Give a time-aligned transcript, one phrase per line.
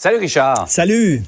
[0.00, 0.68] Salut Richard.
[0.68, 1.24] Salut.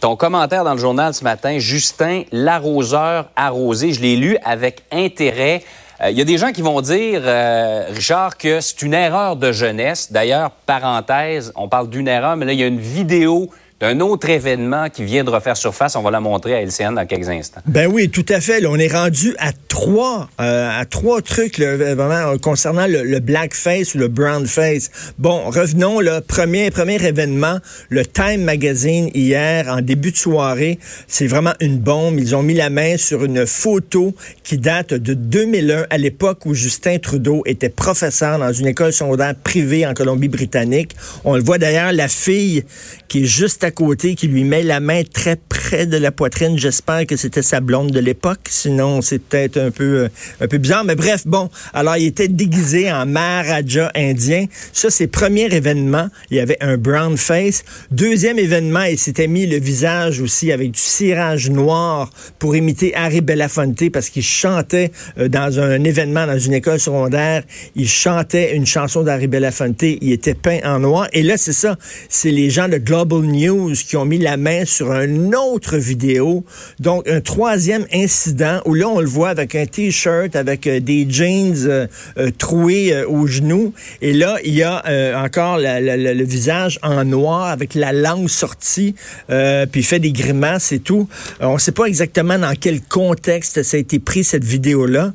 [0.00, 5.62] Ton commentaire dans le journal ce matin, Justin, l'arroseur arrosé, je l'ai lu avec intérêt.
[6.00, 9.36] Euh, il y a des gens qui vont dire, euh, Richard, que c'est une erreur
[9.36, 10.10] de jeunesse.
[10.10, 13.48] D'ailleurs, parenthèse, on parle d'une erreur, mais là, il y a une vidéo
[13.82, 15.96] d'un autre événement qui vient de refaire surface.
[15.96, 17.62] On va la montrer à LCN dans quelques instants.
[17.66, 18.64] Ben oui, tout à fait.
[18.64, 24.06] on est rendu à trois, euh, à trois trucs vraiment concernant le, blackface ou le
[24.06, 25.12] brownface.
[25.18, 30.78] Bon, revenons le premier premier événement, le Time Magazine hier en début de soirée.
[31.08, 32.20] C'est vraiment une bombe.
[32.20, 36.54] Ils ont mis la main sur une photo qui date de 2001, à l'époque où
[36.54, 40.94] Justin Trudeau était professeur dans une école secondaire privée en Colombie-Britannique.
[41.24, 42.62] On le voit d'ailleurs, la fille
[43.08, 46.56] qui est juste à côté, qui lui met la main très près de la poitrine.
[46.56, 48.40] J'espère que c'était sa blonde de l'époque.
[48.48, 50.08] Sinon, c'est peut-être un peu, euh,
[50.40, 50.84] un peu bizarre.
[50.84, 51.50] Mais bref, bon.
[51.74, 54.46] Alors, il était déguisé en Maharaja indien.
[54.72, 56.08] Ça, c'est premier événement.
[56.30, 57.64] Il y avait un brown face.
[57.90, 63.20] Deuxième événement, il s'était mis le visage aussi avec du cirage noir pour imiter Harry
[63.20, 67.42] Belafonte parce qu'il chantait euh, dans un événement dans une école secondaire.
[67.74, 69.82] Il chantait une chanson d'Harry Belafonte.
[69.82, 71.08] Il était peint en noir.
[71.12, 71.76] Et là, c'est ça.
[72.08, 76.44] C'est les gens de Global News qui ont mis la main sur une autre vidéo.
[76.80, 81.06] Donc, un troisième incident où là, on le voit avec un T-shirt, avec euh, des
[81.08, 81.86] jeans euh,
[82.18, 83.72] euh, troués aux genoux.
[84.00, 84.82] Et là, il y a
[85.22, 88.94] encore le visage en noir avec la langue sortie,
[89.28, 91.08] puis il fait des grimaces et tout.
[91.40, 95.12] on ne sait pas exactement dans quel contexte ça a été pris, cette vidéo-là.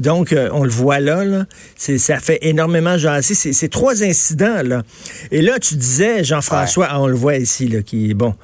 [0.00, 1.24] donc, on le voit là.
[1.24, 1.46] là.
[1.76, 3.34] Ça fait énormément jaser.
[3.34, 4.62] C'est trois incidents.
[4.62, 4.82] là.
[5.30, 8.34] Et là, tu disais, Jean-François, on le voit ici, là, qui est bon.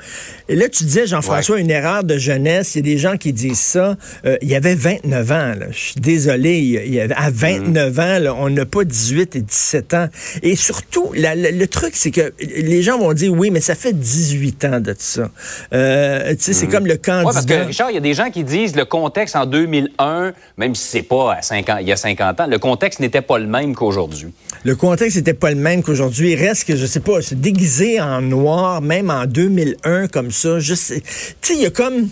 [0.48, 2.74] Et là, tu disais, Jean-François, une erreur de jeunesse.
[2.74, 3.96] Il y a des gens qui disent ça.
[4.24, 5.54] Euh, il y avait 29 ans.
[5.70, 6.58] Je suis désolé.
[6.58, 10.08] Il y avait, à 29 ans, là, on n'a pas 18 et 17 ans.
[10.42, 14.64] Et surtout, le truc, c'est que les gens vont dire, oui, mais ça fait 18
[14.64, 15.30] ans de ça.
[15.72, 16.70] Euh, tu sais, c'est mm.
[16.70, 17.28] comme le candidat.
[17.28, 20.32] Oui, parce que, Richard, il y a des gens qui disent le contexte en 2001,
[20.56, 23.38] même si c'est pas à 50, il y a 50 ans, le contexte n'était pas
[23.38, 24.32] le même qu'aujourd'hui.
[24.64, 26.32] Le contexte n'était pas le même qu'aujourd'hui.
[26.32, 30.58] Il reste que, je sais pas, se déguiser en noir, même en 2001 comme ça.
[30.60, 31.02] Tu sais,
[31.50, 32.08] il y a comme...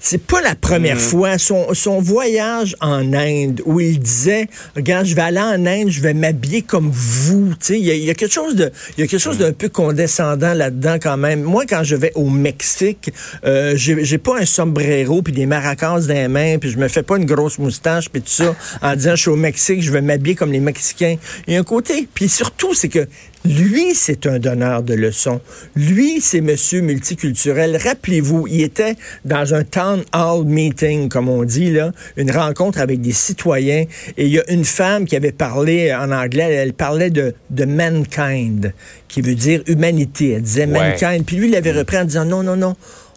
[0.00, 1.00] C'est pas la première mm.
[1.00, 1.38] fois.
[1.38, 6.00] Son, son voyage en Inde, où il disait, regarde, je vais aller en Inde, je
[6.00, 7.50] vais m'habiller comme vous.
[7.50, 9.68] Tu sais, il y, a quelque chose de, il y a quelque chose d'un peu
[9.68, 11.42] condescendant là-dedans quand même.
[11.42, 13.12] Moi, quand je vais au Mexique,
[13.44, 17.02] euh, j'ai pas un sombrero puis des maracas dans les mains, puis je me fais
[17.02, 20.00] pas une grosse moustache puis tout ça en disant je suis au Mexique, je vais
[20.00, 21.16] m'habiller comme les Mexicains.
[21.46, 23.06] Il y a un côté, puis surtout c'est que
[23.44, 25.40] lui, c'est un donneur de leçons.
[25.76, 27.76] Lui, c'est monsieur multiculturel.
[27.76, 28.96] Rappelez-vous, il était
[29.26, 33.84] dans un town hall meeting, comme on dit, là, une rencontre avec des citoyens.
[34.16, 37.64] Et il y a une femme qui avait parlé en anglais, elle parlait de, de
[37.66, 38.72] mankind,
[39.08, 40.32] qui veut dire humanité.
[40.32, 41.26] Elle disait mankind.
[41.26, 42.76] Puis lui, il avait repris en disant non, non, non.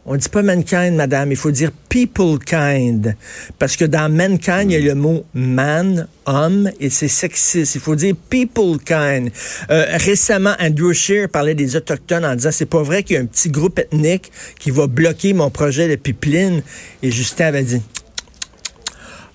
[0.10, 3.14] On dit pas mankind, madame, il faut dire people kind.
[3.60, 7.76] Parce que dans mankind, il y a le mot man, homme, et c'est sexiste.
[7.76, 9.30] Il faut dire people kind.
[9.70, 13.22] Euh, récemment, Andrew Scheer parlait des Autochtones en disant, c'est pas vrai qu'il y a
[13.22, 16.62] un petit groupe ethnique qui va bloquer mon projet de pipeline.
[17.04, 17.82] Et Justin avait dit,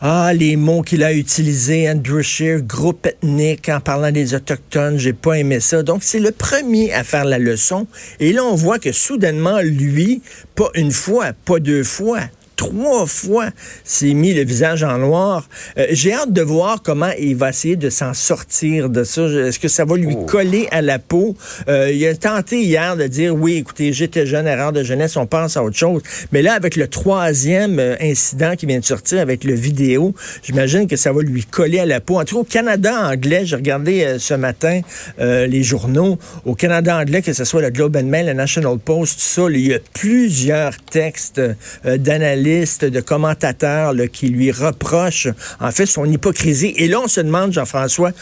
[0.04, 5.12] ah, les mots qu'il a utilisés, Andrew Scheer, groupe ethnique, en parlant des Autochtones, j'ai
[5.12, 5.84] pas aimé ça.
[5.84, 7.86] Donc, c'est le premier à faire la leçon.
[8.18, 10.20] Et là, on voit que soudainement, lui,
[10.56, 12.18] pas une fois, pas deux fois,
[12.56, 13.46] trois fois
[13.84, 15.48] s'est mis le visage en noir.
[15.78, 19.22] Euh, j'ai hâte de voir comment il va essayer de s'en sortir de ça.
[19.22, 20.26] Est-ce que ça va lui oh.
[20.26, 21.36] coller à la peau?
[21.68, 25.26] Euh, il a tenté hier de dire, oui, écoutez, j'étais jeune, erreur de jeunesse, on
[25.26, 26.02] pense à autre chose.
[26.32, 30.86] Mais là, avec le troisième euh, incident qui vient de sortir avec le vidéo, j'imagine
[30.86, 32.18] que ça va lui coller à la peau.
[32.18, 34.80] En tout cas, au Canada anglais, j'ai regardé ce matin
[35.18, 36.18] les journaux.
[36.44, 39.42] Au Canada anglais, que ce soit le Globe and Mail, le National Post, tout ça,
[39.50, 41.40] il y a plusieurs textes
[41.84, 45.28] d'analyse de commentateurs qui lui reprochent
[45.60, 46.74] en fait son hypocrisie.
[46.76, 48.12] Et là, on se demande, Jean-François,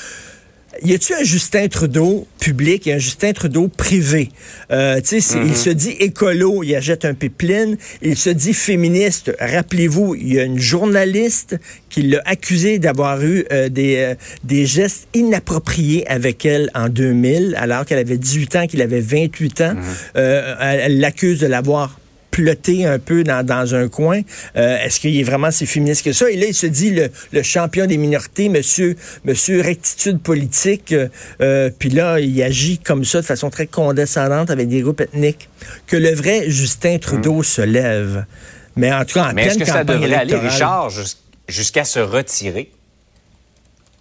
[0.82, 4.30] y a-tu un Justin Trudeau public et un Justin Trudeau privé?
[4.70, 5.54] Euh, Il mm-hmm.
[5.54, 7.76] se dit écolo, il achète un pipeline.
[8.02, 9.32] Il se dit féministe.
[9.40, 11.58] Rappelez-vous, il y a une journaliste
[11.88, 14.14] qui l'a accusé d'avoir eu euh, des, euh,
[14.44, 19.60] des gestes inappropriés avec elle en 2000, alors qu'elle avait 18 ans, qu'il avait 28
[19.60, 19.74] ans.
[19.74, 20.56] Mm-hmm.
[20.60, 21.99] elle l'accuse de l'avoir
[22.40, 24.22] ploté un peu dans, dans un coin.
[24.56, 26.30] Euh, est-ce qu'il est vraiment si féministe que ça?
[26.30, 30.94] Et là, il se dit le, le champion des minorités, monsieur, monsieur rectitude politique.
[31.40, 35.48] Euh, puis là, il agit comme ça de façon très condescendante avec des groupes ethniques.
[35.86, 37.44] Que le vrai Justin Trudeau hum.
[37.44, 38.24] se lève.
[38.76, 40.90] Mais en tout cas, en Mais est-ce que ça devrait aller, Richard,
[41.48, 42.70] jusqu'à se retirer?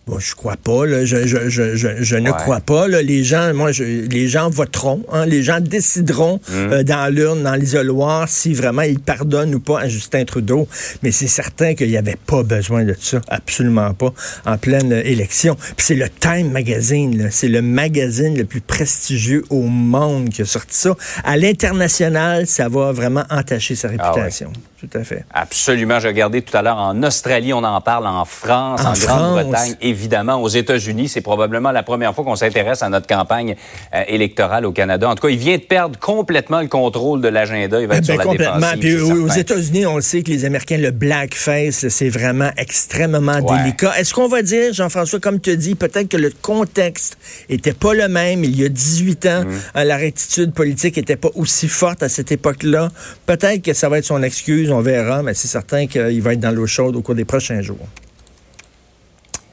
[0.09, 0.87] Bon, je crois pas.
[0.87, 1.05] Là.
[1.05, 2.87] Je, je, je, je, ne crois pas.
[2.87, 3.03] Là.
[3.03, 5.05] Les gens, moi, je, les gens voteront.
[5.11, 5.27] Hein.
[5.27, 6.53] Les gens décideront mmh.
[6.53, 10.67] euh, dans l'urne, dans l'isoloir, si vraiment ils pardonnent ou pas à Justin Trudeau.
[11.03, 14.11] Mais c'est certain qu'il n'y avait pas besoin de ça, absolument pas,
[14.47, 15.55] en pleine élection.
[15.77, 17.29] Puis c'est le Time Magazine.
[17.29, 20.95] C'est le magazine le plus prestigieux au monde qui a sorti ça.
[21.23, 24.51] À l'international, ça va vraiment entacher sa ah réputation.
[24.79, 25.25] Tout à fait.
[25.33, 25.99] Absolument.
[25.99, 30.41] J'ai regardé tout à l'heure en Australie, on en parle en France, en, Grande-Bretagne, évidemment.
[30.41, 33.57] Aux États-Unis, c'est probablement la première fois qu'on s'intéresse à notre campagne
[33.93, 35.09] euh, électorale au Canada.
[35.09, 37.81] En tout cas, il vient de perdre complètement le contrôle de l'agenda.
[37.81, 38.71] Il va être ben, sur la complètement.
[38.79, 43.91] Puis aux États-Unis, on le sait que les Américains, le blackface, c'est vraiment extrêmement délicat.
[43.99, 47.17] Est-ce qu'on va dire, Jean-François, comme tu dis, peut-être que le contexte
[47.49, 49.47] était pas le même il y a 18 ans, mm.
[49.75, 52.91] euh, la rectitude politique était pas aussi forte à cette époque-là?
[53.25, 56.39] Peut-être que ça va être son excuse on verra, mais c'est certain qu'il va être
[56.39, 57.87] dans l'eau chaude au cours des prochains jours.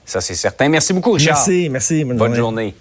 [0.05, 0.69] Ça, c'est certain.
[0.69, 1.37] Merci beaucoup, Richard.
[1.37, 2.05] Merci, merci.
[2.05, 2.75] Bonne, journée.